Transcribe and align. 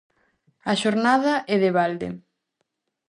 A 0.71 0.73
xornada 0.81 1.33
é 1.53 1.55
de 1.63 1.69
balde. 1.77 2.09